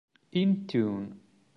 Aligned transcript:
In 0.31 0.65
Tune 0.65 1.09